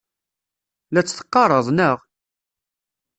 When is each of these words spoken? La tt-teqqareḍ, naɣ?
La 0.91 1.01
tt-teqqareḍ, 1.01 1.67
naɣ? 1.71 1.97